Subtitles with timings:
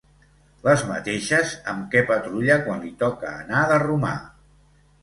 [0.67, 4.17] Les mateixes amb què patrulla quan li toca anar de romà.